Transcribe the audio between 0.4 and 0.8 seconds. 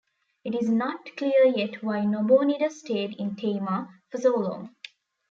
It is